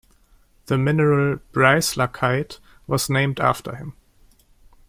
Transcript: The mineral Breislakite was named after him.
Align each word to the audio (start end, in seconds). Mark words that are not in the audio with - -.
The 0.65 0.79
mineral 0.79 1.37
Breislakite 1.53 2.57
was 2.87 3.07
named 3.07 3.39
after 3.39 3.75
him. 3.75 3.93